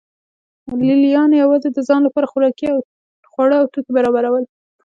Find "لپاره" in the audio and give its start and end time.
2.05-2.29